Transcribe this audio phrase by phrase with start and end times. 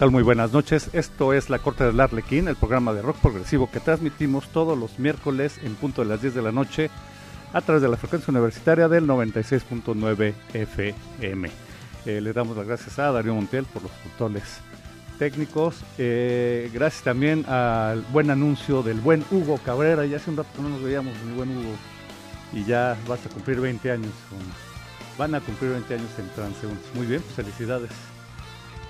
[0.00, 0.10] Tal?
[0.10, 0.88] Muy buenas noches.
[0.94, 4.98] Esto es La Corte del Arlequín, el programa de rock progresivo que transmitimos todos los
[4.98, 6.88] miércoles en punto de las 10 de la noche
[7.52, 11.50] a través de la frecuencia universitaria del 96.9 FM.
[12.06, 14.44] Eh, le damos las gracias a Darío Montiel por los controles
[15.18, 15.84] técnicos.
[15.98, 20.06] Eh, gracias también al buen anuncio del buen Hugo Cabrera.
[20.06, 21.74] Ya hace un rato no nos veíamos, mi buen Hugo.
[22.54, 24.12] Y ya vas a cumplir 20 años.
[25.18, 26.94] van a cumplir 20 años en Transeúntes.
[26.94, 27.90] Muy bien, pues felicidades.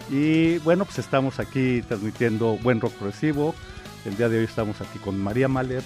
[0.09, 3.55] Y bueno, pues estamos aquí transmitiendo buen rock progresivo.
[4.05, 5.83] El día de hoy estamos aquí con María Mahler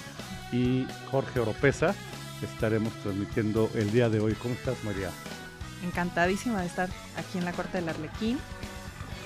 [0.51, 1.93] y Jorge Oropesa.
[2.41, 4.33] Estaremos transmitiendo el día de hoy.
[4.33, 5.09] ¿Cómo estás, María?
[5.83, 8.39] Encantadísima de estar aquí en la Corte del Arlequín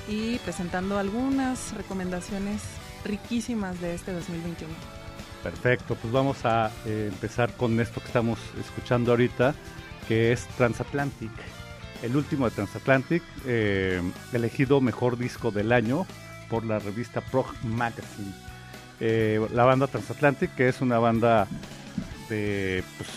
[0.07, 2.61] y presentando algunas recomendaciones
[3.05, 4.73] riquísimas de este 2021.
[5.43, 9.55] Perfecto, pues vamos a eh, empezar con esto que estamos escuchando ahorita,
[10.07, 11.31] que es Transatlantic
[12.03, 14.01] el último de Transatlantic, eh,
[14.33, 16.05] elegido mejor disco del año
[16.49, 18.33] por la revista Prog Magazine.
[18.99, 21.47] Eh, la banda Transatlantic, que es una banda
[22.29, 23.09] de pues,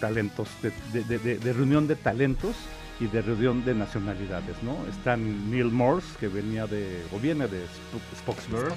[0.00, 2.56] talentos, de, reunión de talentos
[3.00, 4.76] y de reunión de nacionalidades, ¿no?
[4.88, 7.64] Están Neil Morse, que venía de, o viene de
[8.18, 8.74] Spokesburg.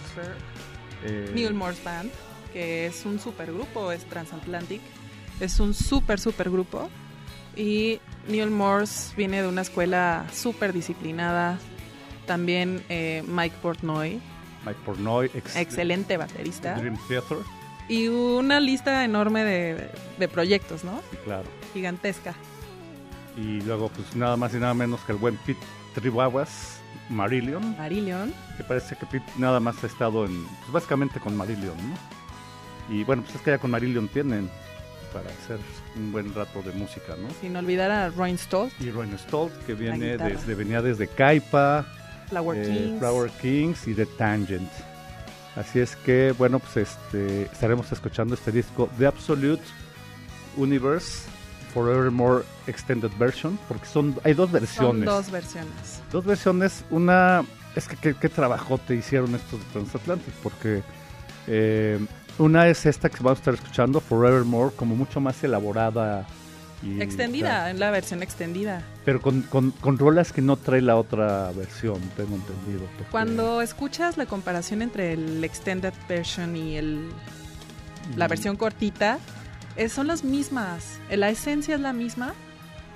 [1.03, 2.11] Eh, Neil Morse Band,
[2.53, 4.81] que es un supergrupo, es Transatlantic.
[5.39, 6.89] Es un super, super grupo.
[7.55, 11.57] Y Neil Morse viene de una escuela súper disciplinada.
[12.25, 14.19] También eh, Mike Portnoy.
[14.65, 16.75] Mike Portnoy, excelente baterista.
[16.75, 17.37] Dream Theater.
[17.89, 21.01] Y una lista enorme de, proyectos, ¿no?
[21.25, 21.49] claro.
[21.73, 22.35] Gigantesca.
[23.35, 25.59] Y luego, pues nada más y nada menos que el buen Pete
[25.95, 27.77] Tribawas, Marillion.
[27.77, 28.33] Marillion.
[28.57, 32.95] Que parece que Pete nada más ha estado en, pues básicamente con Marillion, ¿no?
[32.95, 34.49] Y bueno, pues es que ya con Marillion tienen
[35.13, 35.59] para hacer
[35.95, 37.27] un buen rato de música, ¿no?
[37.39, 38.73] Sin olvidar a Roy Stolt.
[38.79, 41.85] Y Roy Stolt, que viene desde, venía desde Kaipa,
[42.29, 42.99] Flower, eh, Kings.
[42.99, 44.71] Flower Kings y The Tangent.
[45.55, 49.63] Así es que, bueno, pues este, estaremos escuchando este disco The Absolute
[50.55, 51.29] Universe
[51.73, 55.05] Forevermore Extended Version, porque son hay dos versiones.
[55.05, 56.01] Son dos versiones.
[56.11, 56.85] Dos versiones.
[56.89, 57.43] Una,
[57.75, 60.83] es que qué, trabajo te hicieron estos de Transatlantic, porque
[61.47, 61.99] eh,
[62.37, 66.25] Una es esta que vamos a estar escuchando, Forevermore, como mucho más elaborada.
[66.83, 68.81] Y, extendida, en la versión extendida.
[69.05, 72.87] Pero con, con, rolas que no trae la otra versión, tengo entendido.
[73.11, 77.11] Cuando escuchas la comparación entre el extended version y el,
[78.15, 79.19] la versión cortita,
[79.75, 80.99] eh, son las mismas.
[81.11, 82.33] La esencia es la misma,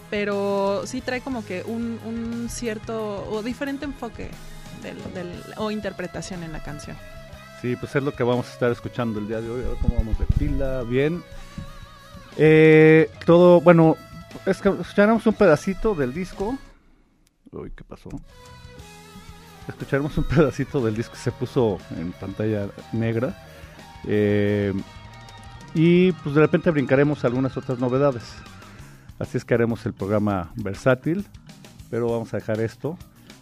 [0.10, 4.32] pero sí trae como que un, un cierto o diferente enfoque
[5.14, 6.98] del, o interpretación en la canción.
[7.66, 9.64] Sí, pues es lo que vamos a estar escuchando el día de hoy.
[9.66, 11.24] A ver cómo vamos de pila, bien.
[12.38, 13.98] Eh, todo, bueno,
[14.46, 16.60] escucharemos un pedacito del disco.
[17.52, 18.10] Uy, ¿qué pasó?
[19.68, 23.36] Escucharemos un pedacito del disco que se puso en pantalla negra.
[24.06, 24.72] Eh,
[25.74, 28.32] y pues de repente brincaremos algunas otras novedades.
[29.18, 31.26] Así es que haremos el programa versátil,
[31.90, 32.96] pero vamos a dejar esto.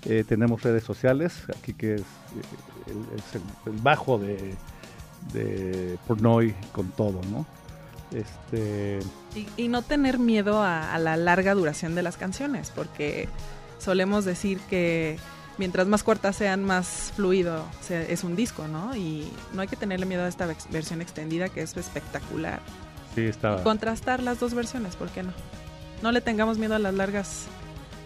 [0.06, 4.56] Eh, tenemos redes sociales, aquí que es, eh, el, bajo de,
[5.32, 7.46] de Pornoy con todo, ¿no?
[8.14, 9.00] Este...
[9.58, 13.28] Y, no tener miedo a, la larga duración de las canciones, porque
[13.80, 15.18] solemos decir que
[15.58, 18.96] mientras más cortas sean, más fluido es un disco, ¿no?
[18.96, 22.60] Y no hay que tenerle miedo a esta versión extendida que es espectacular.
[23.16, 23.62] Sí, está.
[23.64, 25.34] contrastar las dos versiones, ¿por qué no?
[26.02, 27.46] No le tengamos miedo a las largas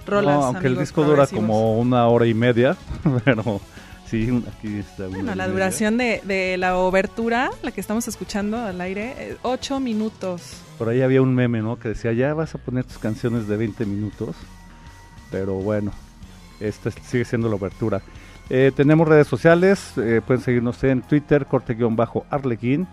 [0.08, 0.44] rolas.
[0.44, 2.76] aunque el disco dura como una hora y media,
[3.26, 3.62] pero
[4.10, 5.08] sí, aquí está.
[5.08, 10.62] Bueno, la duración de, la obertura, la que estamos escuchando al aire, eh, ocho minutos.
[10.78, 11.78] Por ahí había un meme, ¿no?
[11.78, 14.36] Que decía, ya vas a poner tus canciones de 20 minutos.
[15.32, 15.92] Pero bueno,
[16.60, 18.02] esta sigue siendo la obertura.
[18.50, 22.88] Eh, tenemos redes sociales, eh, pueden seguirnos en Twitter, corte-arlequín.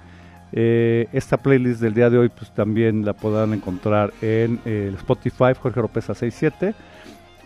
[0.57, 5.53] Eh, esta playlist del día de hoy pues también la podrán encontrar en el Spotify
[5.61, 6.77] Jorge Ropeza 67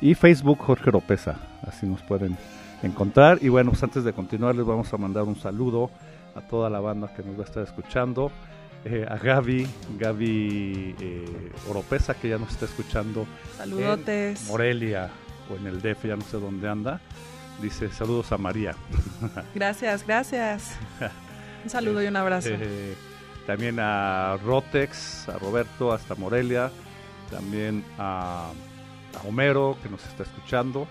[0.02, 2.36] y Facebook Jorge Ropeza, así nos pueden
[2.82, 3.38] encontrar.
[3.40, 5.90] Y bueno, pues antes de continuar les vamos a mandar un saludo
[6.34, 8.30] a toda la banda que nos va a estar escuchando.
[8.84, 9.66] Eh, a Gaby,
[9.98, 13.26] Gaby eh, Oropesa, que ya nos está escuchando.
[13.56, 14.42] Saludotes.
[14.42, 15.08] En Morelia
[15.50, 17.00] o en el DF, ya no sé dónde anda.
[17.62, 18.76] Dice saludos a María.
[19.54, 20.76] Gracias, gracias.
[21.68, 22.48] Un saludo y un abrazo.
[22.52, 22.94] Eh,
[23.46, 26.70] también a Rotex, a Roberto, hasta Morelia.
[27.30, 28.52] También a,
[29.28, 30.88] Homero, que nos está escuchando.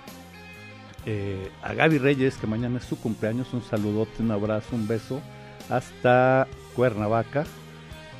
[1.07, 3.51] Eh, a Gaby Reyes, que mañana es su cumpleaños.
[3.53, 5.19] Un saludote, un abrazo, un beso.
[5.67, 7.43] Hasta Cuernavaca.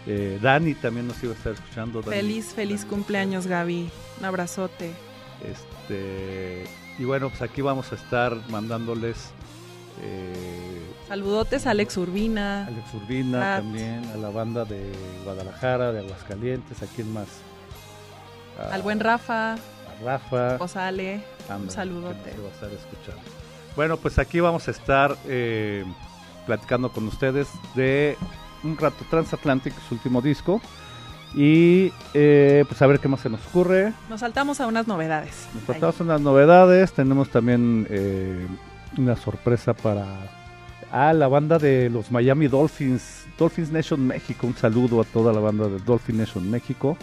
[0.07, 2.01] Eh, Dani también nos iba a estar escuchando.
[2.01, 3.87] feliz, feliz cumpleaños, Gaby.
[4.17, 4.93] Un abrazote.
[5.47, 6.63] Este,
[6.97, 9.31] y bueno, pues aquí vamos a estar mandándoles
[10.01, 12.65] eh, Saludotes a Alex Urbina.
[12.65, 14.91] Alex Urbina también, a la banda de
[15.23, 17.27] Guadalajara, de Aguascalientes, ¿a quién más?
[18.71, 19.53] Al buen Rafa.
[19.53, 19.57] A
[20.03, 20.57] Rafa.
[20.59, 21.23] Osale.
[21.49, 22.35] un saludote.
[23.75, 25.85] Bueno, pues aquí vamos a estar eh,
[26.45, 28.17] platicando con ustedes de
[28.63, 30.61] un rato Transatlantic, su último disco.
[31.35, 33.93] Y eh, pues a ver qué más se nos ocurre.
[34.09, 35.47] Nos saltamos a unas novedades.
[35.53, 36.93] Nos saltamos a unas novedades.
[36.93, 38.47] Tenemos también eh,
[38.97, 40.05] una sorpresa para
[41.13, 44.47] la banda de los Miami Dolphins, Dolphins Nation México.
[44.47, 46.97] Un saludo a toda la banda de Dolphin Nation México.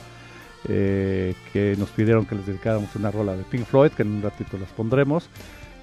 [0.66, 4.22] Eh, que nos pidieron que les dedicáramos una rola de Pink Floyd, que en un
[4.22, 5.28] ratito las pondremos.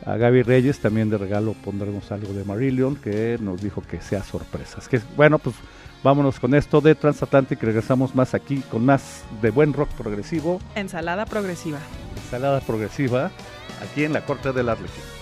[0.05, 4.23] A Gaby Reyes también de regalo pondremos algo de Marillion, que nos dijo que sea
[4.23, 4.87] sorpresas.
[4.87, 5.55] Que bueno, pues
[6.03, 7.61] vámonos con esto de Transatlantic.
[7.61, 10.59] Regresamos más aquí con más de buen rock progresivo.
[10.73, 11.77] Ensalada progresiva.
[12.17, 13.29] Ensalada progresiva,
[13.83, 15.20] aquí en la Corte del Arlequín.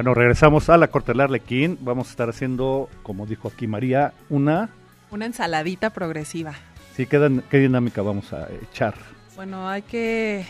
[0.00, 1.76] Bueno, regresamos a la corte del Arlequín.
[1.82, 4.70] Vamos a estar haciendo, como dijo aquí María, una...
[5.10, 6.54] Una ensaladita progresiva.
[6.96, 8.94] Sí, ¿qué, qué dinámica vamos a echar?
[9.36, 10.46] Bueno, hay que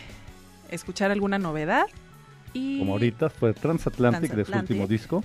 [0.69, 1.87] escuchar alguna novedad
[2.53, 2.79] y...
[2.79, 5.25] Como ahorita fue Transatlantic, de su último disco.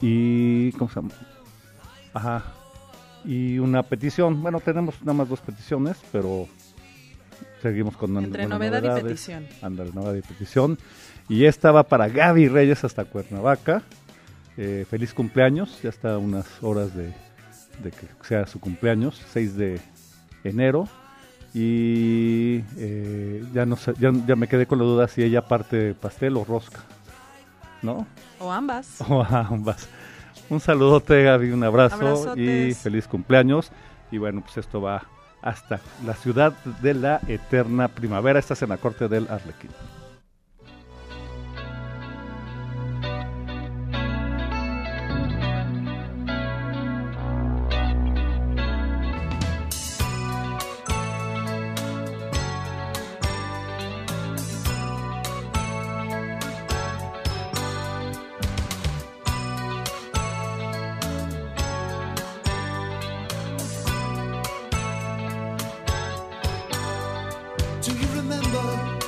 [0.00, 0.70] Y...
[0.78, 1.14] ¿Cómo se llama?
[2.14, 2.44] Ajá.
[3.24, 4.40] Y una petición.
[4.40, 6.46] Bueno, tenemos nada más dos peticiones, pero
[7.60, 8.16] seguimos con...
[8.18, 9.48] Entre novedad y petición.
[9.62, 10.78] Ándale, novedad y petición.
[11.28, 13.82] Y esta va para Gaby Reyes hasta Cuernavaca.
[14.56, 17.12] Eh, feliz cumpleaños, ya está unas horas de,
[17.82, 19.80] que sea su cumpleaños, 6 de
[20.44, 20.88] enero.
[21.54, 26.36] Y eh, ya, no sé, ya, me quedé con la duda si ella parte pastel
[26.36, 26.80] o rosca,
[27.82, 28.06] ¿no?
[28.38, 29.00] O ambas.
[29.08, 29.88] O ambas.
[30.48, 33.70] Un saludote, Gaby, un abrazo y feliz cumpleaños.
[34.10, 35.02] Y bueno, pues esto va
[35.40, 36.52] hasta la ciudad
[36.82, 38.38] de la eterna primavera.
[38.38, 39.70] Estás en la corte del Arlequín.
[68.22, 69.01] remember.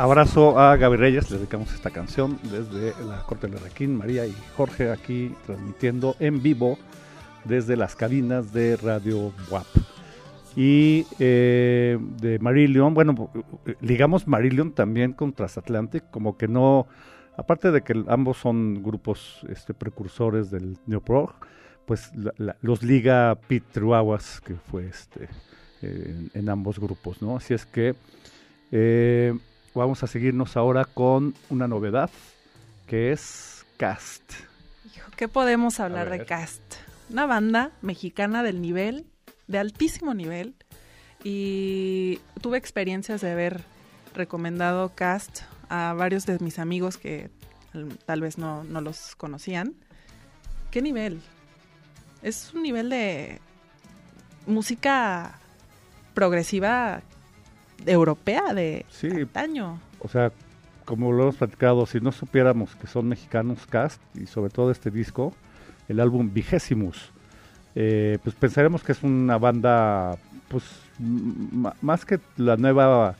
[0.00, 4.34] Abrazo a Gaby Reyes, le dedicamos esta canción desde la Corte de Requín, María y
[4.56, 6.78] Jorge aquí transmitiendo en vivo
[7.44, 9.66] desde las cabinas de Radio WAP.
[10.56, 13.30] Y eh, de Marillion, bueno,
[13.82, 16.86] ligamos Marillion también con Transatlantic, como que no,
[17.36, 21.34] aparte de que ambos son grupos este, precursores del neoprog,
[21.84, 22.10] pues
[22.62, 25.28] los liga Pete Truaguas, que fue este,
[25.82, 27.36] en, en ambos grupos, ¿no?
[27.36, 27.94] Así es que
[28.72, 29.34] eh,
[29.74, 32.10] vamos a seguirnos ahora con una novedad
[32.86, 34.32] que es Cast.
[35.16, 36.60] ¿Qué podemos hablar de Cast?
[37.10, 39.06] Una banda mexicana del nivel,
[39.46, 40.54] de altísimo nivel.
[41.22, 43.62] Y tuve experiencias de haber
[44.14, 47.30] recomendado Cast a varios de mis amigos que
[48.06, 49.74] tal vez no, no los conocían.
[50.70, 51.20] ¿Qué nivel?
[52.22, 53.40] Es un nivel de
[54.46, 55.38] música
[56.14, 57.02] progresiva
[57.86, 59.10] europea de sí,
[60.00, 60.32] O sea,
[60.84, 64.90] como lo hemos platicado, si no supiéramos que son mexicanos cast y sobre todo este
[64.90, 65.34] disco,
[65.88, 67.12] el álbum Vigésimus,
[67.74, 70.64] eh, pues pensaremos que es una banda, pues
[70.98, 73.14] más que la nueva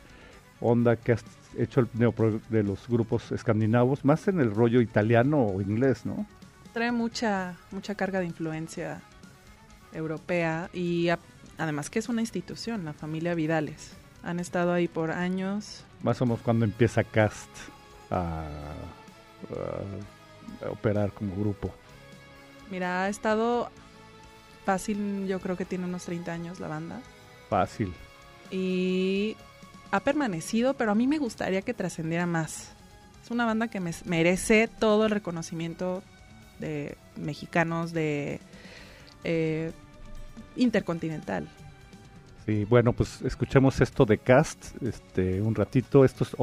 [0.60, 1.16] onda que ha
[1.56, 6.26] hecho el neopro de los grupos escandinavos, más en el rollo italiano o inglés, ¿no?
[6.72, 9.00] Trae mucha, mucha carga de influencia
[9.92, 11.08] europea y
[11.58, 13.99] además que es una institución, la familia Vidales.
[14.22, 15.84] Han estado ahí por años.
[16.02, 17.50] Más o menos cuando empieza Cast
[18.10, 18.44] a,
[20.70, 21.72] operar como grupo.
[22.70, 23.70] Mira, ha estado
[24.64, 27.00] fácil, yo creo que tiene unos 30 años la banda.
[27.48, 27.92] Fácil.
[28.50, 29.36] Y
[29.90, 32.72] ha permanecido, pero a mí me gustaría que trascendiera más.
[33.24, 36.02] Es una banda que me merece todo el reconocimiento
[36.58, 38.40] de mexicanos, de
[39.24, 39.72] eh,
[40.56, 41.48] intercontinental.
[42.46, 46.04] Y bueno, pues escuchemos esto de Cast este, un ratito.
[46.04, 46.36] Esto es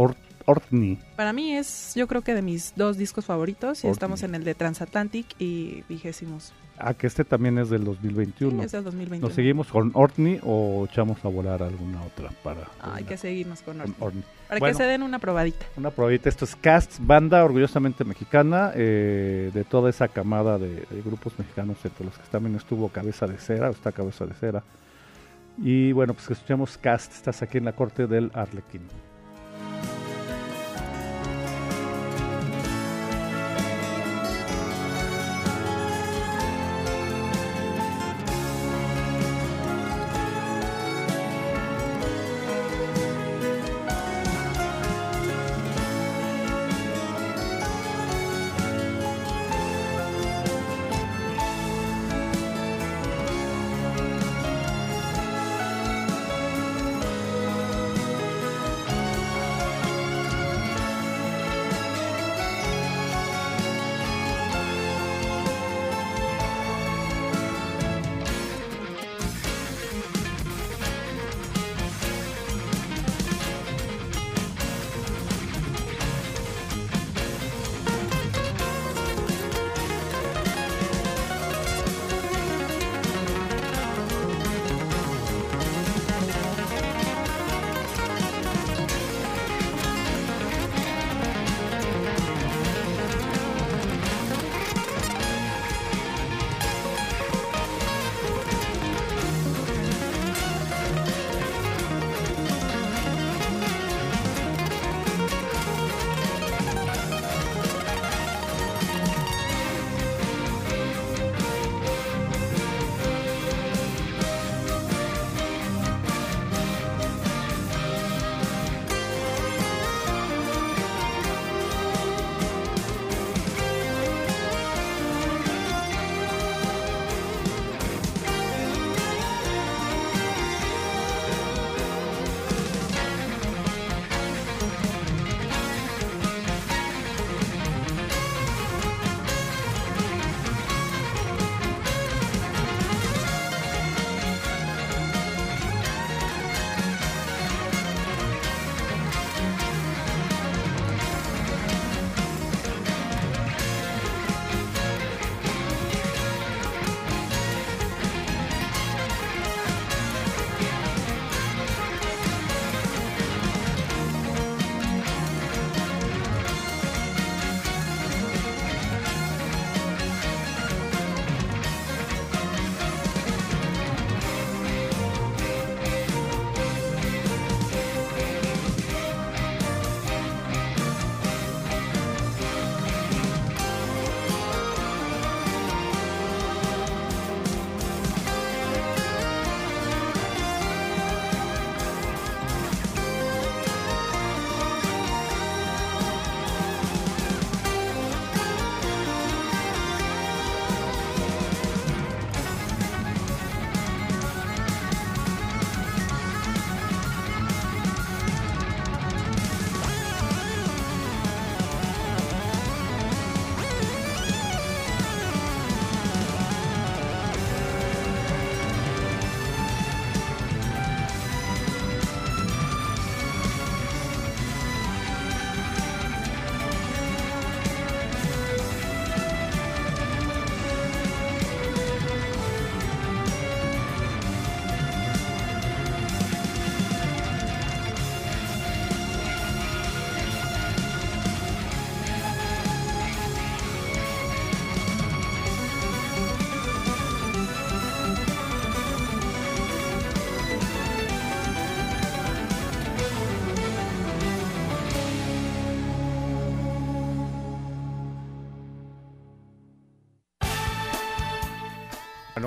[0.45, 0.97] Ortney.
[1.15, 3.83] Para mí es, yo creo que de mis dos discos favoritos.
[3.83, 6.53] Y estamos en el de Transatlantic y Vigésimos.
[6.79, 8.63] Ah, que este también es del 2021.
[8.63, 9.27] es del 2021.
[9.27, 12.67] ¿Nos seguimos con Ortney o echamos a volar alguna otra para...?
[12.81, 14.23] hay que seguirnos con Ortney.
[14.47, 15.65] Para que se den una probadita.
[15.75, 16.29] Una probadita.
[16.29, 21.77] Esto es Cast, banda orgullosamente mexicana, eh, de toda esa camada de, de, grupos mexicanos,
[21.83, 24.63] entre los que también estuvo Cabeza de Cera, está Cabeza de Cera,
[25.57, 28.81] y bueno, pues escuchamos Cast, estás aquí en la corte del Arlequín.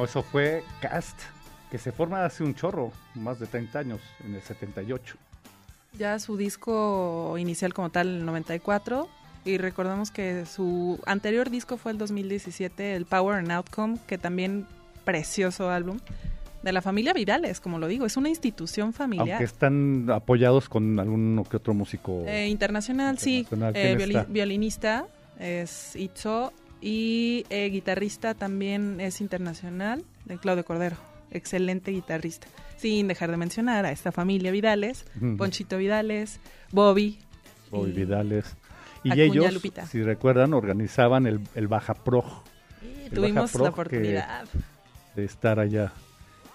[0.01, 1.19] Bueno, eso fue Cast,
[1.71, 5.17] que se forma hace un chorro, más de 30 años, en el 78.
[5.99, 9.11] Ya su disco inicial como tal, el 94,
[9.45, 14.67] y recordamos que su anterior disco fue el 2017, el Power and Outcome, que también
[15.05, 15.99] precioso álbum
[16.63, 19.33] de la familia Vidales, como lo digo, es una institución familiar.
[19.33, 25.05] Aunque están apoyados con algún que otro músico eh, internacional, sí, eh, violinista
[25.39, 30.97] es Itzo y eh, guitarrista también es internacional, de Claudio Cordero,
[31.31, 32.47] excelente guitarrista.
[32.77, 35.05] Sin dejar de mencionar a esta familia Vidales,
[35.37, 36.41] Ponchito Vidales,
[36.73, 37.19] Bobby.
[37.71, 38.57] Bobby Vidales.
[39.03, 42.25] Y ellos, si recuerdan, organizaban el, el Baja Pro.
[43.15, 44.45] tuvimos la oportunidad
[45.15, 45.93] de estar allá.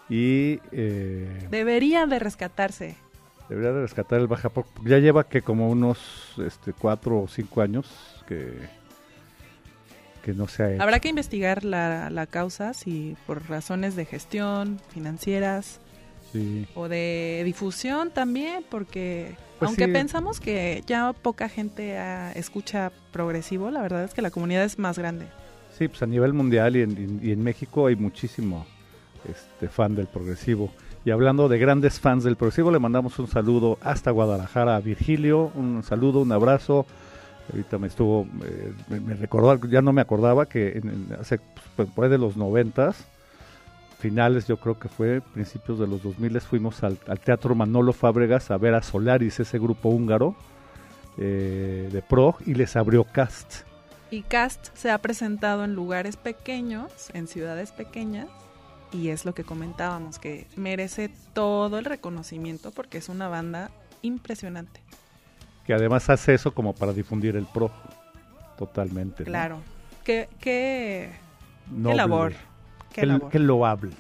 [0.10, 0.60] Y.
[0.72, 2.96] Eh, Deberían de rescatarse.
[3.50, 4.66] Debería de rescatar el Baja Pro.
[4.84, 7.88] Ya lleva que como unos este, cuatro o cinco años
[8.28, 8.60] que,
[10.26, 10.82] que no se ha hecho.
[10.82, 15.80] Habrá que investigar la, la causa, si por razones de gestión, financieras.
[16.74, 21.98] O de difusión también, porque pues aunque pensamos que ya poca gente
[22.38, 25.28] escucha progresivo, la verdad es que la comunidad es más grande.
[25.78, 28.66] Sí, pues a nivel mundial y en, y en México hay muchísimo
[29.30, 30.72] este, fan del progresivo.
[31.06, 35.54] Y hablando de grandes fans del progresivo, le mandamos un saludo hasta Guadalajara a Virgilio,
[35.56, 36.86] un saludo, un abrazo.
[37.52, 40.82] Ahorita me estuvo, eh, me, recordó, ya no me acordaba que
[41.20, 41.40] hace,
[41.76, 43.06] pues, pues de los noventas,
[44.00, 48.58] finales yo creo que fue, principios de los 2000 fuimos al, Teatro Manolo Fábregas a
[48.58, 50.36] ver a Solaris, ese grupo húngaro
[51.18, 53.64] eh, de pro, y les abrió Cast.
[54.12, 58.28] Y Cast se ha presentado en lugares pequeños, en ciudades pequeñas,
[58.92, 64.82] y es lo que comentábamos, que merece todo el reconocimiento porque es una banda impresionante.
[65.66, 67.72] Que además hace eso como para difundir el pro,
[68.58, 69.24] totalmente.
[69.24, 69.60] Claro.
[70.04, 71.12] Qué, qué,
[71.84, 72.34] labor.
[72.94, 73.96] Qué, loable.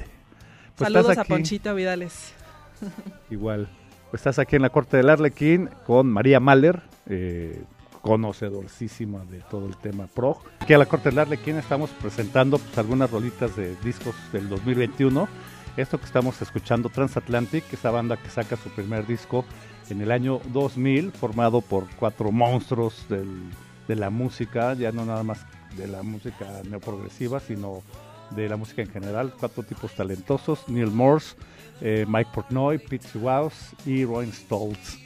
[0.75, 2.33] Pues Saludos a Ponchito Vidales.
[3.29, 3.67] Igual.
[4.11, 7.63] Pues estás aquí en la corte del Arlequín con María Mahler, eh,
[8.01, 10.37] conocedorcísima de todo el tema pro.
[10.59, 15.27] Aquí a la Corte del Arlequín estamos presentando pues, algunas rolitas de discos del 2021.
[15.75, 19.43] Esto que estamos escuchando, Transatlantic, esa banda que saca su primer disco
[19.89, 25.45] en el año 2000, formado por cuatro monstruos de la música, ya no nada más
[25.77, 27.83] de la música neoprogresiva, sino
[28.31, 31.35] de la música en general, cuatro tipos talentosos, Neil Morse,
[31.81, 34.97] eh, Mike Portnoy, Pete Wows y Roy Stoltz.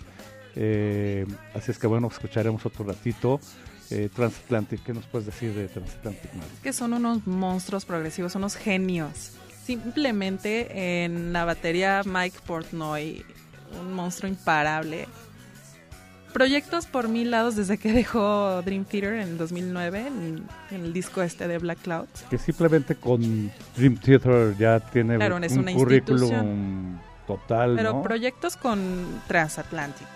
[0.55, 3.39] Eh, así es que bueno, escucharemos otro ratito.
[3.91, 6.31] Eh, Transatlantic, ¿qué nos puedes decir de Transatlantic?
[6.61, 9.33] Que son unos monstruos progresivos, unos genios.
[9.63, 13.25] Simplemente en la batería Mike Portnoy,
[13.79, 15.07] un monstruo imparable.
[16.33, 21.23] Proyectos por mil lados desde que dejó Dream Theater en el 2009, en, el disco
[21.23, 22.23] este de Black Clouds.
[22.29, 27.75] Que simplemente con Dream Theater ya tiene un currículum total.
[27.75, 30.07] Pero proyectos con Transatlantic.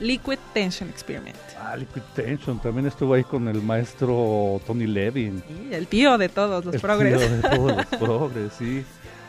[0.00, 1.36] Liquid Tension Experiment.
[1.60, 2.58] Ah, Liquid Tension.
[2.58, 5.42] También estuvo ahí con el maestro Tony Levin.
[5.46, 7.18] Sí, el tío de todos los el progres.
[7.18, 8.84] Tío de todos los progres, sí.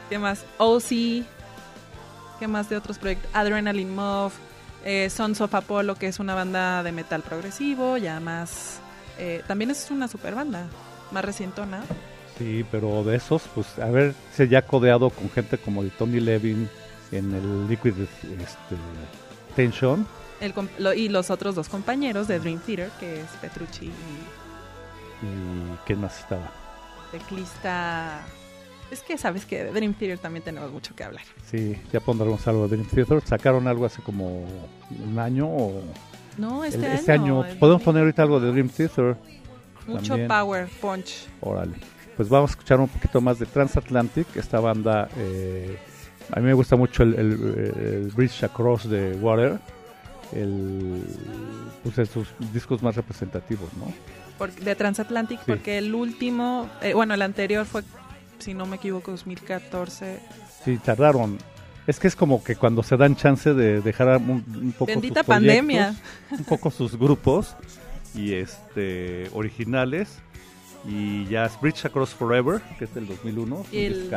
[0.10, 0.44] ¿Qué más?
[0.58, 1.26] OC.
[2.44, 3.32] ¿Qué más de otros proyectos?
[3.34, 4.34] Adrenaline Muff.
[4.84, 8.82] Eh, Sons of Apollo, que es una banda de metal progresivo, ya más...
[9.18, 10.68] Eh, también es una super banda,
[11.12, 11.86] más recientona.
[12.38, 16.20] Sí, pero de esos, pues a ver, se ya codeado con gente como de Tony
[16.20, 16.70] Levin
[17.14, 18.76] en el Liquid este,
[19.56, 20.06] Tension
[20.98, 23.90] y los otros dos compañeros de Dream Theater, que es Petrucci y...
[25.26, 26.52] ¿Y quién más estaba?
[27.10, 28.22] Teclista...
[28.94, 31.24] Es que sabes que de Dream Theater también tenemos mucho que hablar.
[31.50, 33.22] Sí, ya pondremos algo de Dream Theater.
[33.26, 34.46] Sacaron algo hace como
[35.04, 35.82] un año o...
[36.38, 37.44] No, este, este año.
[37.60, 39.18] Podemos poner ahorita algo de Dream Theater.
[39.88, 41.28] Mucho power, punch.
[41.42, 41.74] Órale.
[42.16, 45.10] Pues vamos a escuchar un poquito más de Transatlantic, esta banda...
[45.18, 45.78] Eh,
[46.32, 49.60] a mí me gusta mucho el, el Bridge Across the Water
[50.36, 51.04] el,
[51.84, 53.92] pues de sus discos más representativos, ¿no?
[54.62, 57.82] de Transatlantic, porque el último, eh, bueno, el anterior fue,
[58.44, 60.20] si no me equivoco, 2014.
[60.64, 61.38] Sí, tardaron.
[61.88, 65.96] Es que es como que cuando se dan chance de dejar un, poco Bendita pandemia.
[66.32, 67.56] un poco sus grupos
[68.16, 70.20] y este originales
[70.86, 74.12] y ya es Bridge Across Forever, que es del 2001, y el,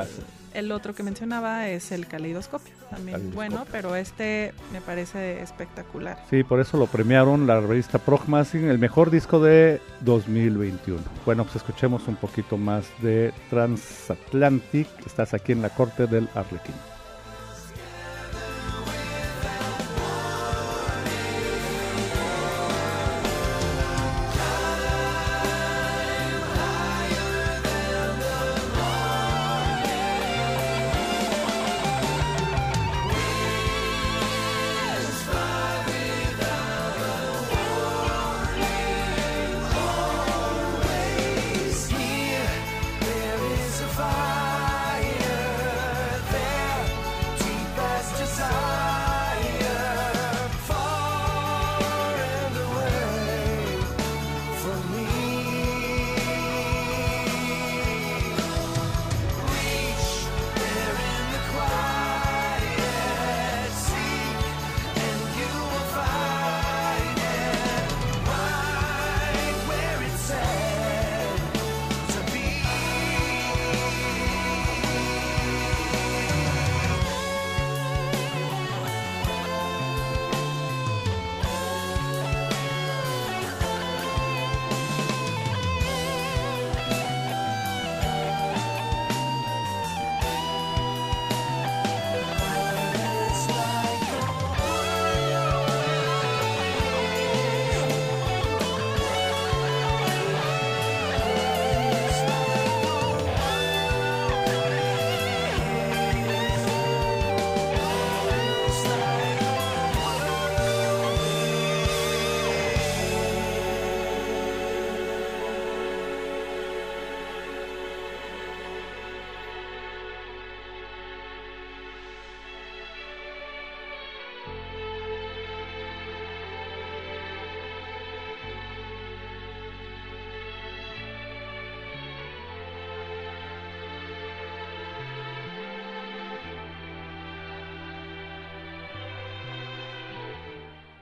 [0.57, 6.19] el otro que mencionaba es el caleidoscopio, también bueno, pero este me parece espectacular.
[6.31, 11.01] Sí, por eso lo premiaron la revista Progmassing, el mejor disco de 2021.
[11.27, 16.75] Bueno, pues escuchemos un poquito más de Transatlantic, estás aquí en la corte del Arlequín.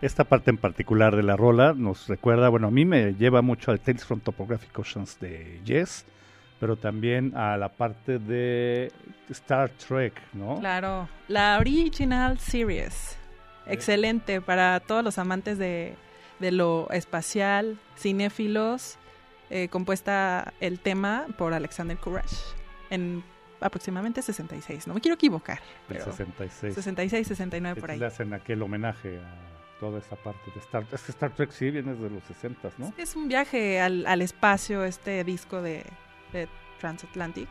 [0.05, 3.71] Esta parte en particular de la rola nos recuerda, bueno, a mí me lleva mucho
[3.71, 6.05] al Tales from Topographic Oceans de Yes,
[6.61, 8.93] pero también a la parte de
[9.31, 10.61] Star Trek, ¿no?
[10.61, 13.17] Claro, la original series.
[13.67, 15.95] Excelente para todos los amantes de,
[16.39, 18.99] de lo espacial, cinéfilos,
[19.49, 22.37] eh, compuesta el tema por Alexander Courage
[22.91, 23.25] en
[23.59, 24.87] aproximadamente 66.
[24.87, 25.61] No me quiero equivocar.
[25.89, 26.75] Pero 66.
[26.75, 27.99] 66, 69 por ahí.
[27.99, 29.54] Le hacen aquel homenaje a
[29.85, 30.95] toda esa parte de Star Trek.
[30.95, 32.95] Es que Star Trek sí viene de los 60, ¿no?
[32.97, 35.85] Es un viaje al, al espacio, este disco de,
[36.33, 36.49] de,
[36.81, 37.49] Transatlantic.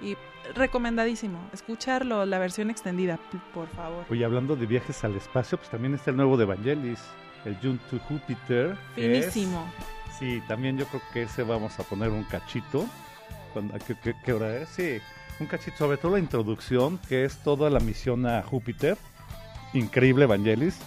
[0.00, 0.16] Y
[0.54, 3.18] recomendadísimo, escucharlo, la versión extendida,
[3.52, 4.04] por favor.
[4.08, 7.00] Oye, hablando de viajes al espacio, pues también está el nuevo de Evangelis,
[7.44, 8.76] el June to Jupiter.
[8.94, 9.64] Finísimo.
[10.18, 12.86] sí, también yo creo que ese vamos a poner un cachito.
[13.52, 14.68] Cuando, ¿qué, qué, qué hora es?
[14.68, 14.98] Sí,
[15.40, 18.96] un cachito, sobre todo la introducción, que es toda la misión a Júpiter.
[19.72, 20.78] Increíble Evangelis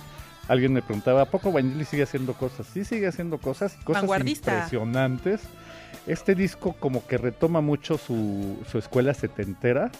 [0.47, 2.67] alguien me preguntaba, ¿a poco Vangelis sigue haciendo cosas?
[2.67, 5.41] Sí, sigue haciendo cosas, cosas impresionantes.
[6.05, 9.91] Este disco como que retoma mucho su, su escuela setentera,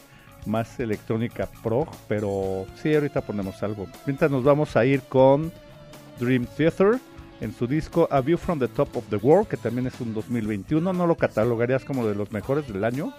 [0.45, 3.87] más electrónica pro, pero sí, ahorita ponemos algo.
[4.05, 5.51] Mientras nos vamos a ir con
[6.19, 6.99] Dream Theater
[7.41, 10.13] en su disco A View from the Top of the World, que también es un
[10.13, 10.93] 2021.
[10.93, 13.13] ¿No lo catalogarías como de los mejores del año?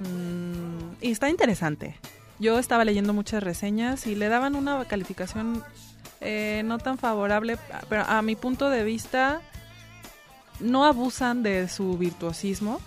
[0.00, 1.96] Mm, y está interesante.
[2.38, 5.62] Yo estaba leyendo muchas reseñas y le daban una calificación
[6.20, 9.40] eh, no tan favorable, pero a mi punto de vista
[10.60, 12.80] no abusan de su virtuosismo.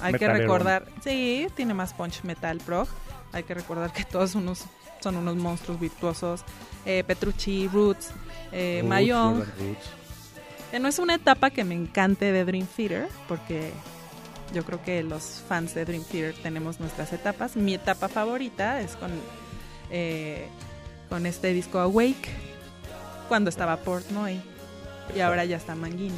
[0.00, 2.88] Hay que recordar, sí, tiene más punch metal prog.
[3.32, 4.64] Hay que recordar que todos unos
[5.00, 6.42] son unos monstruos virtuosos.
[6.86, 8.10] Eh, Petrucci, Roots,
[8.52, 9.44] eh, Mayong.
[10.72, 13.70] Eh, no es una etapa que me encante de Dream Theater, porque
[14.52, 17.54] yo creo que los fans de Dream Theater tenemos nuestras etapas.
[17.54, 19.10] Mi etapa favorita es con,
[19.90, 20.48] eh,
[21.08, 22.28] con este disco Awake,
[23.28, 24.40] cuando estaba Portnoy
[25.14, 26.12] y ahora ya está Mangini.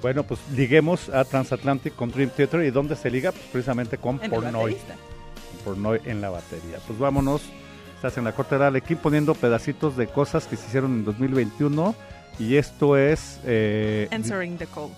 [0.00, 3.32] Bueno, pues liguemos a Transatlantic con Dream Theater y ¿dónde se liga?
[3.32, 4.76] Pues precisamente con Portnoy.
[5.64, 6.78] Portnoy en la batería.
[6.86, 7.42] Pues vámonos,
[7.96, 11.94] estás en la corte de Arlequín poniendo pedacitos de cosas que se hicieron en 2021
[12.38, 13.40] y esto es...
[13.44, 14.90] Eh, Answering the Call.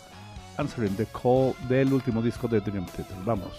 [0.59, 3.17] Answering the Call del último disco de Dream Theater.
[3.25, 3.53] Vamos.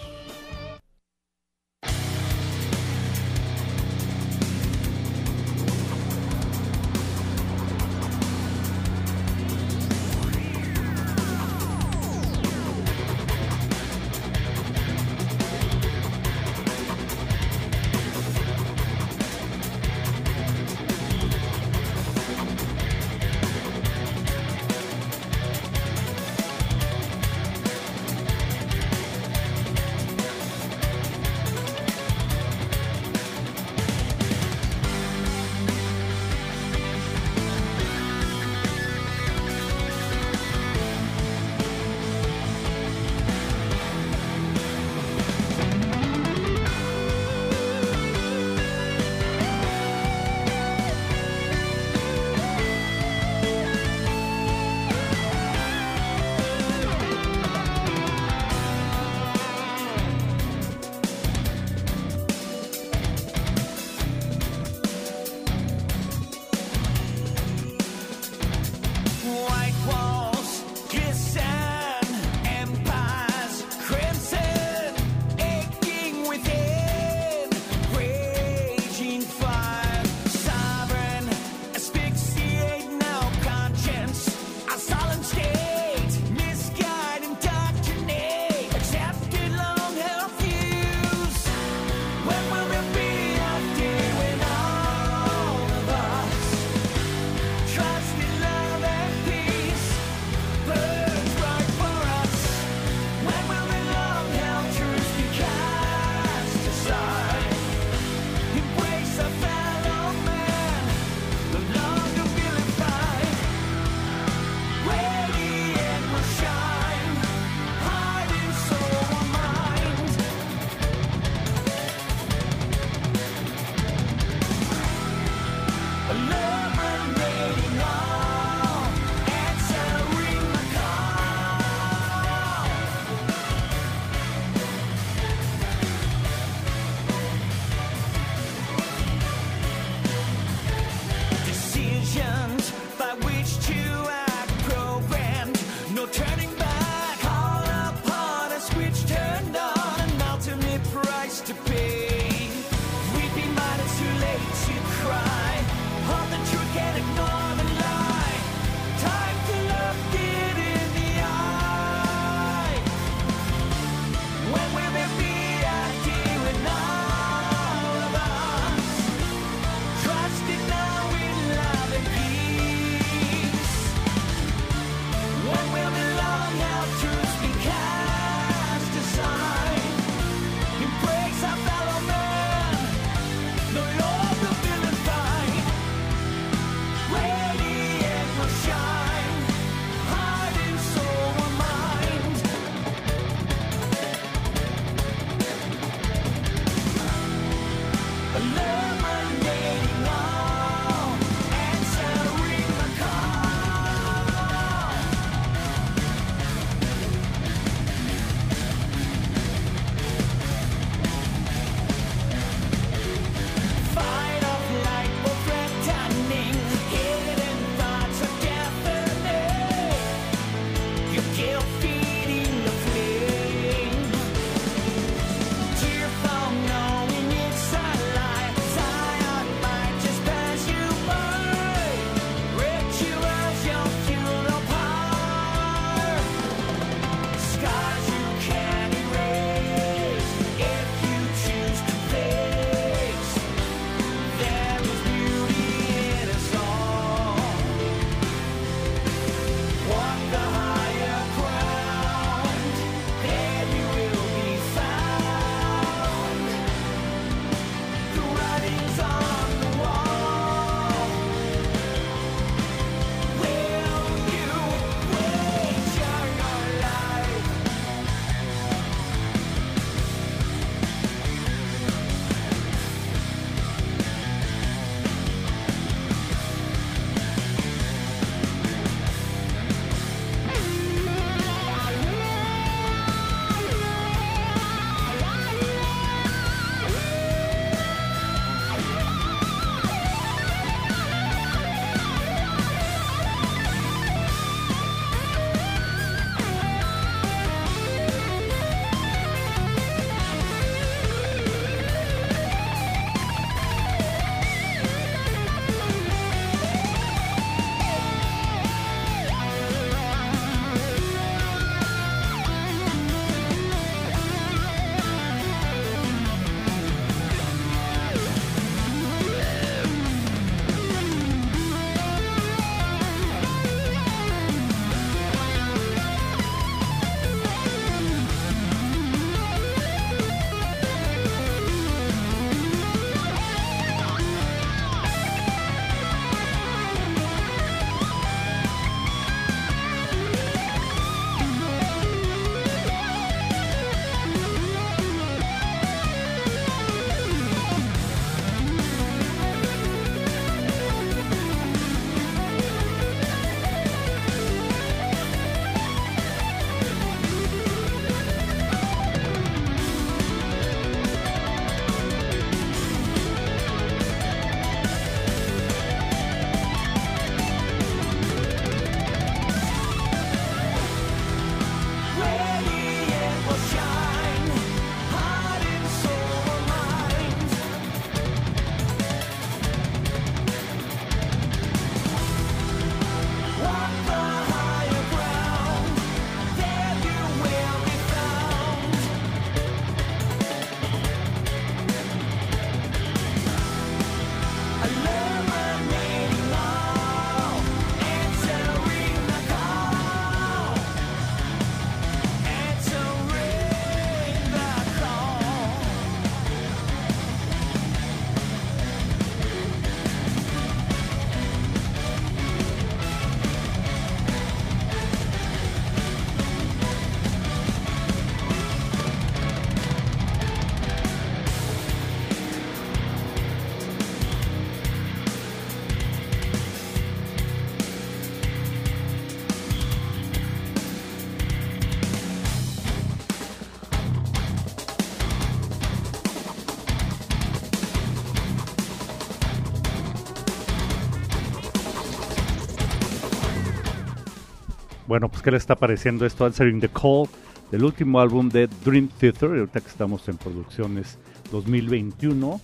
[445.11, 446.45] Bueno, pues ¿qué le está pareciendo esto?
[446.45, 447.27] Answering the Call,
[447.69, 451.19] del último álbum de Dream Theater, ahorita que estamos en producciones
[451.51, 452.61] 2021,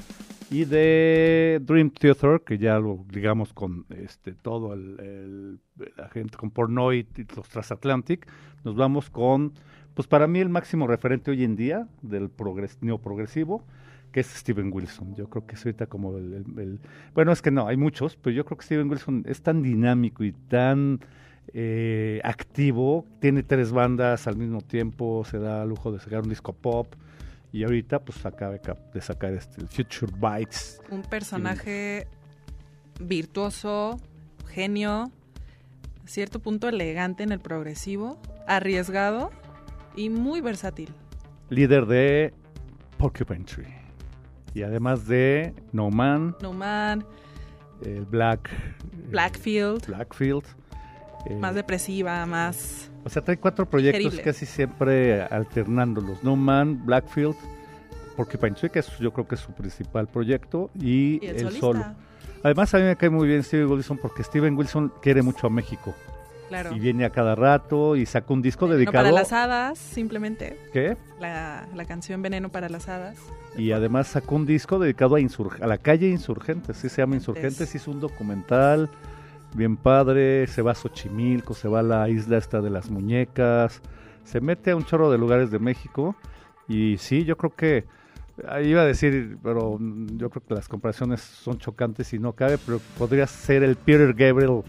[0.49, 5.59] y de Dream Theater, que ya lo digamos con este todo el,
[5.97, 8.25] la gente con Pornoid y los Transatlantic,
[8.63, 9.51] nos vamos con,
[9.93, 13.65] pues para mí el máximo referente hoy en día del progres, neoprogresivo,
[14.13, 15.15] que es Steven Wilson.
[15.15, 16.79] Yo creo que es ahorita como el,
[17.13, 20.23] Bueno, es que no, hay muchos, pero yo creo que Steven Wilson es tan dinámico
[20.23, 21.01] y tan
[21.53, 26.53] eh, activo, tiene tres bandas al mismo tiempo, se da lujo de sacar un disco
[26.53, 26.93] pop
[27.51, 28.57] y ahorita pues acaba
[28.93, 30.81] de sacar este Future Bites.
[30.91, 32.07] Un personaje
[32.99, 33.99] virtuoso,
[34.47, 35.11] genio,
[36.03, 39.31] a cierto punto elegante en el progresivo, arriesgado
[39.95, 40.93] y muy versátil.
[41.49, 42.33] Líder de
[42.97, 43.73] Porcupine Tree.
[44.53, 46.35] Y además de No Man.
[46.41, 47.05] No Man.
[47.83, 48.49] El Black.
[49.09, 49.85] Blackfield.
[49.87, 50.43] Blackfield.
[51.29, 52.89] Eh, más depresiva, más.
[53.03, 56.23] O sea, trae cuatro proyectos casi siempre alternándolos.
[56.23, 57.35] No Man, Blackfield,
[58.15, 61.85] porque Tree, que yo creo que es su principal proyecto, y, el, solo.
[62.43, 65.49] Además, a mí me cae muy bien Steven Wilson porque Steven Wilson quiere mucho a
[65.49, 65.93] México.
[66.47, 66.73] Claro.
[66.73, 69.03] Y viene a cada rato y saca un disco dedicado.
[69.03, 70.57] para las hadas, simplemente.
[70.71, 70.95] ¿Qué?
[71.19, 73.17] La, canción Veneno para las hadas.
[73.57, 77.75] Y además sacó un disco dedicado a, a la calle Insurgentes, sí se llama Insurgentes,
[77.75, 78.89] hizo un documental
[79.57, 83.81] bien padre, se va a Xochimilco, se va a la isla esta de las muñecas,
[84.23, 86.15] se mete a un chorro de lugares de México
[86.69, 87.85] y sí, yo creo que
[88.63, 89.79] iba a decir, pero
[90.15, 94.13] yo creo que las comparaciones son chocantes y no cabe, pero podría ser el Peter
[94.13, 94.61] Gabriel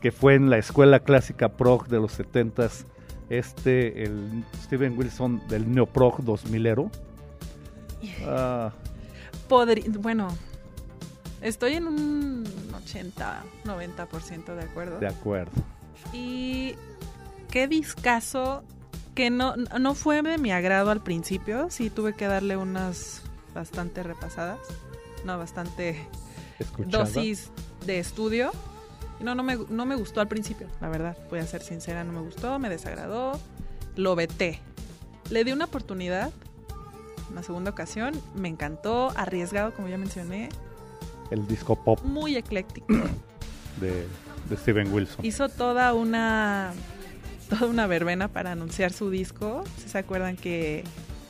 [0.00, 2.84] que fue en la escuela clásica prog de los 70s,
[3.30, 6.90] este, el Steven Wilson del Neoprog 2000ero.
[8.26, 8.72] Ah.
[10.00, 10.28] bueno,
[11.42, 12.44] Estoy en un
[12.84, 14.98] 80, 90% de acuerdo.
[14.98, 15.52] De acuerdo.
[16.12, 16.74] Y
[17.50, 18.64] qué discazo
[19.14, 21.70] que no, no fue de mi agrado al principio.
[21.70, 23.22] Sí tuve que darle unas
[23.54, 24.58] bastante repasadas.
[25.24, 26.06] No, bastante
[26.86, 27.50] dosis
[27.86, 28.50] de estudio.
[29.20, 31.16] No, no me, no me gustó al principio, la verdad.
[31.30, 33.38] Voy a ser sincera, no me gustó, me desagradó.
[33.94, 34.60] Lo veté.
[35.30, 36.32] Le di una oportunidad.
[37.30, 38.20] Una segunda ocasión.
[38.34, 39.12] Me encantó.
[39.14, 40.48] Arriesgado, como ya mencioné
[41.32, 42.00] el disco pop.
[42.04, 42.86] Muy ecléctico.
[43.80, 44.06] De,
[44.56, 45.24] Steven Wilson.
[45.24, 46.72] Hizo toda una
[47.48, 49.64] toda una verbena para anunciar su disco.
[49.86, 50.84] ¿Se acuerdan que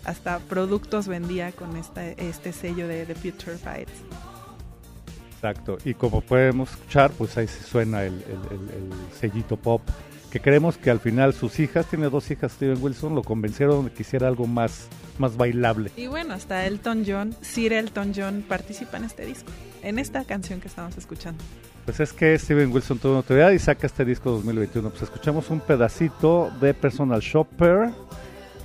[0.05, 3.93] hasta productos vendía con este sello de The Future Fights?
[5.35, 5.79] Exacto.
[5.85, 9.83] Y como podemos escuchar, pues ahí se suena el, el, sellito pop.
[10.31, 13.93] Que creemos que al final sus hijas, tiene dos hijas Steven Wilson, lo convencieron de
[13.93, 14.89] que hiciera algo más,
[15.19, 15.93] más bailable.
[15.97, 19.53] Y bueno, hasta Elton John, Sir Elton John participa en este disco
[19.83, 21.43] en esta canción que estamos escuchando?
[21.85, 24.91] Pues es que Steven Wilson tuvo notoriedad y saca este disco 2021.
[24.91, 27.91] Pues escuchamos un pedacito de Personal Shopper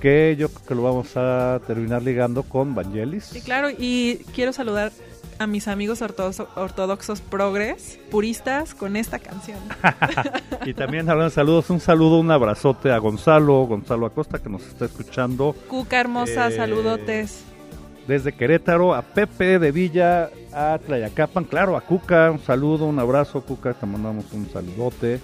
[0.00, 3.24] que yo creo que lo vamos a terminar ligando con Vangelis.
[3.24, 4.92] Sí, claro, y quiero saludar
[5.40, 9.58] a mis amigos ortodoxos, progres, puristas, con esta canción.
[10.66, 14.84] y también hablando saludos, un saludo, un abrazote a Gonzalo, Gonzalo Acosta que nos está
[14.84, 15.54] escuchando.
[15.68, 17.44] Cuca hermosa, eh, saludotes
[18.08, 23.42] desde Querétaro, a Pepe de Villa, a Tlayacapan, claro, a Cuca, un saludo, un abrazo,
[23.42, 25.20] Cuca, te mandamos un saludote,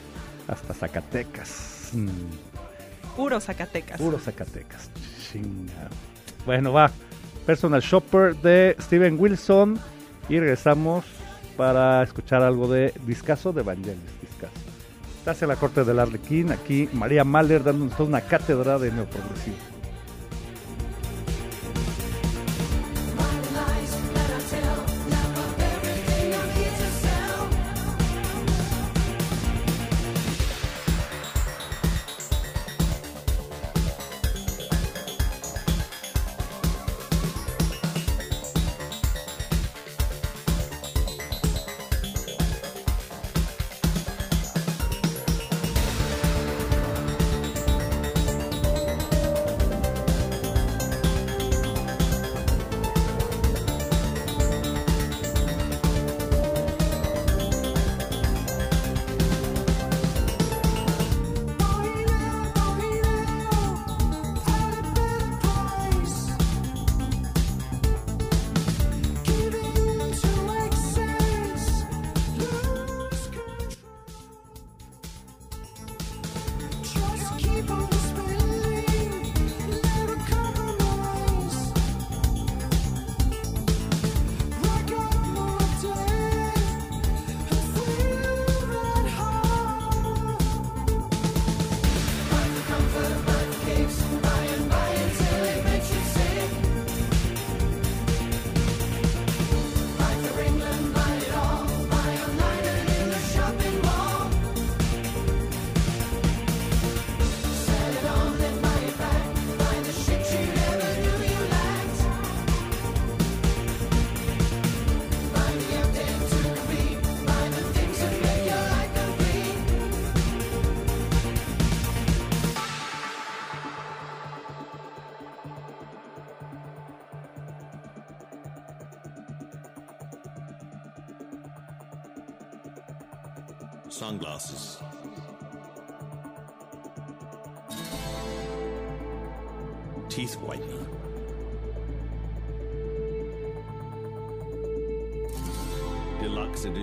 [0.47, 1.93] hasta Zacatecas.
[1.95, 3.17] Mm.
[3.17, 3.99] Puro Zacatecas.
[3.99, 4.91] Puro Zacatecas.
[6.45, 6.91] Bueno, va.
[7.47, 9.79] Personal Shopper de Steven Wilson.
[10.29, 11.05] Y regresamos
[11.57, 14.21] para escuchar algo de Discaso de Vangelis.
[14.21, 14.53] Discaso.
[15.19, 16.53] Estás en la corte del Arlequín.
[16.53, 19.74] Aquí María Mahler dándonos una cátedra de neoprogresivo.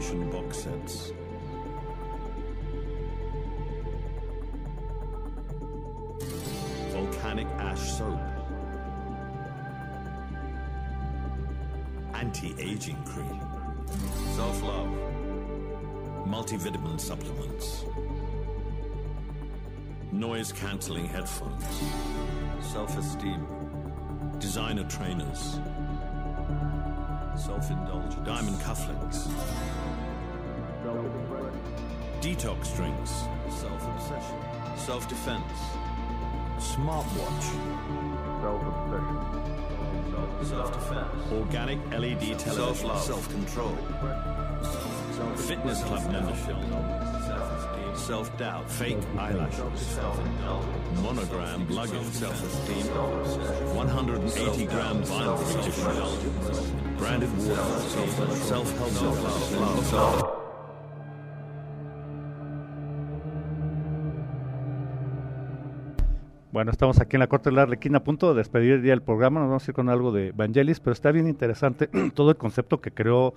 [0.01, 1.11] Edition box sets.
[6.91, 8.19] Volcanic ash soap.
[12.15, 13.41] Anti-aging cream.
[14.35, 14.89] Self-love.
[16.25, 17.85] Multivitamin supplements.
[20.11, 21.63] Noise cancelling headphones.
[22.61, 23.45] Self esteem.
[24.39, 25.59] Designer trainers.
[27.35, 28.15] Self indulgence.
[28.25, 29.80] Diamond cufflinks.
[32.21, 33.11] Detox drinks.
[33.49, 34.37] Self obsession.
[34.77, 35.59] Self defense.
[36.59, 37.45] Smartwatch.
[38.41, 39.41] Self obsession.
[40.45, 41.31] Self defense.
[41.33, 42.53] Organic LED television.
[42.53, 43.01] Self love.
[43.01, 43.75] Self control.
[45.35, 46.57] Fitness club membership.
[47.97, 48.69] Self doubt.
[48.69, 49.99] Fake eyelashes.
[51.01, 52.05] Monogram luggage.
[52.13, 52.85] Self esteem.
[53.75, 56.97] 180 gram vinyl.
[56.97, 57.79] Branded water.
[57.79, 58.91] Self help.
[58.91, 60.40] Self love.
[66.51, 69.01] Bueno, estamos aquí en la Corte de la Arlequina a punto de despedir ya el
[69.01, 69.39] programa.
[69.39, 72.81] Nos vamos a ir con algo de Vangelis, pero está bien interesante todo el concepto
[72.81, 73.33] que creó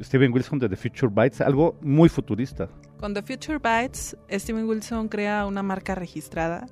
[0.00, 2.68] Steven Wilson de The Future Bytes, algo muy futurista.
[2.98, 6.66] Con The Future Bytes, Steven Wilson crea una marca registrada.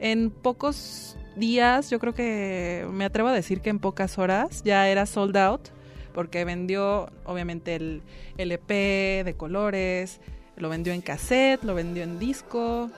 [0.00, 4.88] En pocos días, yo creo que me atrevo a decir que en pocas horas ya
[4.88, 5.68] era sold out,
[6.12, 8.02] porque vendió obviamente el
[8.38, 10.20] LP de colores,
[10.56, 12.90] lo vendió en cassette, lo vendió en disco,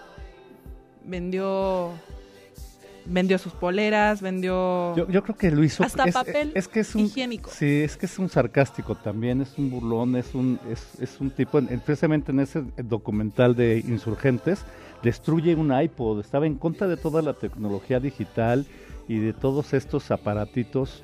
[1.05, 1.91] vendió
[3.05, 6.81] vendió sus poleras, vendió Yo, yo creo que lo hizo hasta es, papel es que
[6.81, 7.51] es un, higiénico.
[7.51, 11.31] Sí, es que es un sarcástico también, es un burlón, es un es, es un
[11.33, 14.61] tipo en- precisamente en ese documental de Insurgentes
[15.03, 18.67] destruye un iPod, estaba en contra de toda la tecnología digital
[19.09, 21.03] y de todos estos aparatitos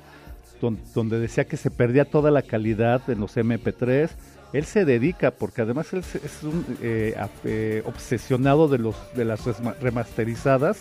[0.61, 4.09] don- donde decía que se perdía toda la calidad en los MP3.
[4.53, 9.41] Él se dedica, porque además él es un eh, eh, obsesionado de los de las
[9.79, 10.79] remasterizadas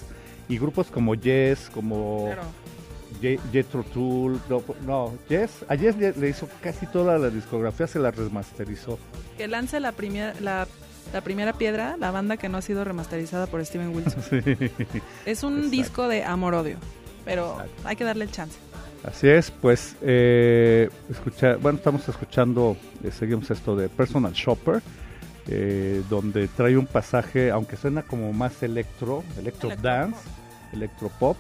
[0.49, 3.85] y grupos como Yes, como Claro.
[3.93, 8.11] Tull, no, no, Yes, a Yes le, le hizo casi toda la discografía, se la
[8.11, 8.99] remasterizó.
[9.37, 10.67] que lance la primera la,
[11.13, 14.23] la primera piedra, la banda que no ha sido remasterizada por Steven Wilson.
[15.27, 15.71] Es un Exacto.
[15.71, 16.77] disco de amor-odio,
[17.25, 17.73] pero Exacto.
[17.85, 18.59] hay que darle el chance.
[19.05, 24.83] Así es, pues, eh, escucha, bueno, estamos escuchando, eh, seguimos esto de Personal Shopper,
[25.47, 30.19] eh, donde trae un pasaje, aunque suena como más electro, electro dance,
[30.73, 31.37] electro pop,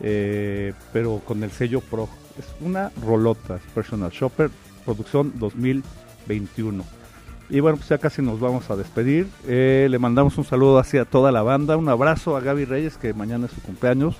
[0.00, 2.08] eh, pero con el sello pro.
[2.38, 4.50] Es una rolota, Personal Shopper,
[4.84, 6.84] producción 2021.
[7.50, 9.26] Y bueno, pues ya casi nos vamos a despedir.
[9.46, 13.46] Le mandamos un saludo hacia toda la banda, un abrazo a Gaby Reyes, que mañana
[13.46, 14.16] es su cumpleaños.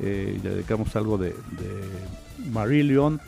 [0.00, 3.20] Eh, le dedicamos algo de, de Marillion.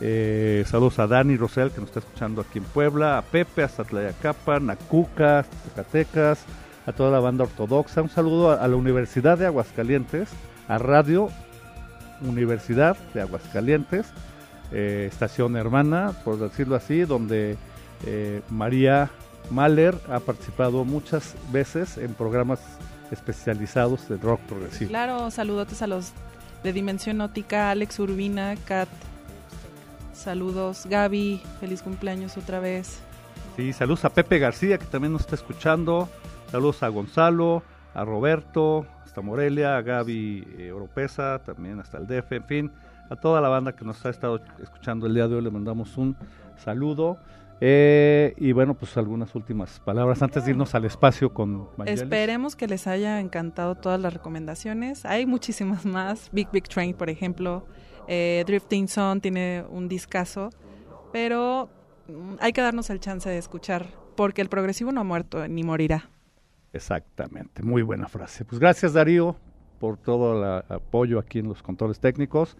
[0.00, 3.84] Eh, saludos a Dani Rosel, que nos está escuchando aquí en Puebla, a Pepe, hasta
[3.84, 6.44] Tlayacapan, a Cuca, hasta Zacatecas,
[6.86, 8.02] a toda la banda ortodoxa.
[8.02, 10.28] Un saludo a, la Universidad de Aguascalientes,
[10.68, 11.28] a Radio
[12.20, 14.06] Universidad de Aguascalientes,
[14.72, 17.56] eh, estación hermana, por decirlo así, donde
[18.50, 19.10] María
[19.50, 22.58] Mahler ha participado muchas veces en programas
[23.12, 24.88] especializados de rock progresivo.
[24.88, 26.12] Claro, saludotes a los
[26.64, 28.88] de Dimensión Óptica, Alex Urbina, Kat.
[30.12, 33.00] Saludos, Gaby, feliz cumpleaños otra vez.
[33.56, 36.08] Sí, saludos a Pepe García, que también nos está escuchando.
[36.50, 37.62] Saludos a Gonzalo,
[37.94, 42.72] a Roberto, hasta Morelia, a Gaby eh, Oropesa, también hasta el DF, en fin,
[43.10, 45.96] a toda la banda que nos ha estado escuchando el día de hoy, le mandamos
[45.96, 46.16] un
[46.56, 47.18] saludo.
[47.64, 52.02] Eh, y bueno, pues algunas últimas palabras antes de irnos al espacio con Vangelis.
[52.02, 55.04] Esperemos que les haya encantado todas las recomendaciones.
[55.04, 56.28] Hay muchísimas más.
[56.32, 57.64] Big Big Train, por ejemplo.
[58.08, 60.50] Eh, Drifting Sun tiene un discazo.
[61.12, 61.70] Pero
[62.08, 63.86] mm, hay que darnos el chance de escuchar.
[64.16, 66.10] Porque el progresivo no ha muerto ni morirá.
[66.72, 68.44] Exactamente, muy buena frase.
[68.44, 69.36] Pues gracias Darío
[69.78, 72.56] por todo el apoyo aquí en los controles técnicos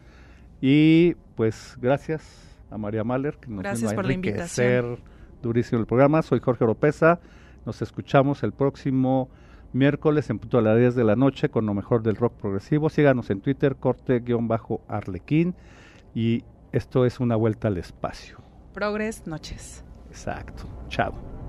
[0.61, 4.99] y pues gracias a María Mahler que nos Gracias vino a por la enriquecer
[5.43, 6.23] durísimo el programa.
[6.23, 7.21] Soy Jorge Oropesa,
[7.67, 9.29] nos escuchamos el próximo
[9.73, 12.89] miércoles en punto a las 10 de la noche con lo mejor del rock progresivo.
[12.89, 15.55] Síganos en Twitter, corte-arlequín
[16.15, 18.39] y esto es una vuelta al espacio.
[18.73, 19.85] Progres, noches.
[20.11, 21.42] Exacto, chao.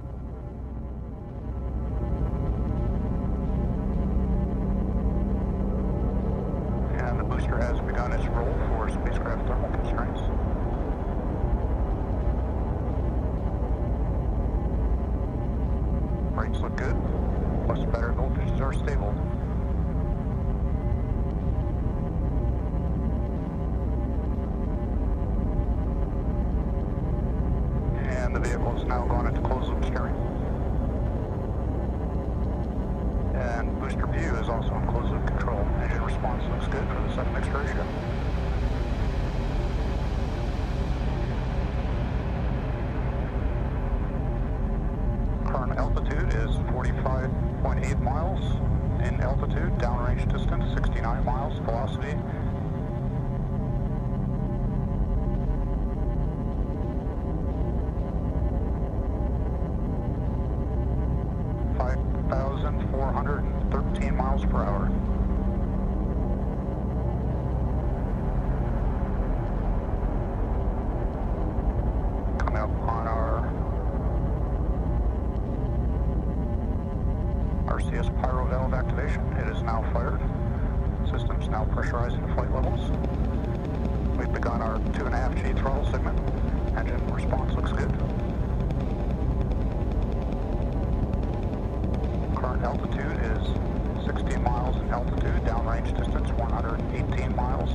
[92.62, 97.72] Altitude is 60 miles in altitude, downrange distance 118 miles.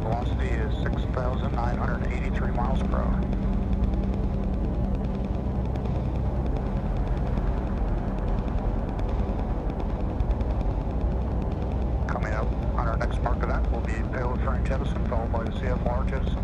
[0.00, 3.20] Velocity is 6,983 miles per hour.
[12.08, 12.46] Coming up
[12.76, 16.43] on our next mark event will be payload fairing jettison, followed by the CFR jettison.